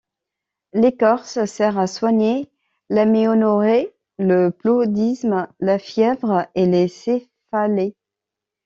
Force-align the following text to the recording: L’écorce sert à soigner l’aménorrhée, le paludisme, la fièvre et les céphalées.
L’écorce 0.73 1.45
sert 1.45 1.77
à 1.77 1.85
soigner 1.85 2.49
l’aménorrhée, 2.89 3.93
le 4.17 4.49
paludisme, 4.49 5.47
la 5.59 5.77
fièvre 5.77 6.47
et 6.55 6.65
les 6.65 6.87
céphalées. 6.87 7.95